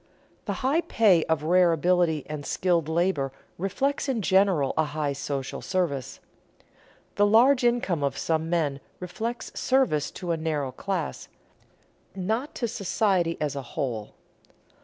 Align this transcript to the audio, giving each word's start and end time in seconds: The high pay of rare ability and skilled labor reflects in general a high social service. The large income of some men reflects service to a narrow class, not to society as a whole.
The 0.45 0.65
high 0.65 0.81
pay 0.81 1.23
of 1.25 1.43
rare 1.43 1.71
ability 1.73 2.23
and 2.27 2.43
skilled 2.43 2.89
labor 2.89 3.31
reflects 3.59 4.09
in 4.09 4.23
general 4.23 4.73
a 4.75 4.83
high 4.85 5.13
social 5.13 5.61
service. 5.61 6.19
The 7.17 7.25
large 7.27 7.63
income 7.63 8.03
of 8.03 8.17
some 8.17 8.49
men 8.49 8.79
reflects 8.99 9.51
service 9.53 10.09
to 10.17 10.31
a 10.31 10.37
narrow 10.37 10.71
class, 10.71 11.27
not 12.15 12.55
to 12.55 12.67
society 12.67 13.37
as 13.39 13.55
a 13.55 13.61
whole. 13.61 14.15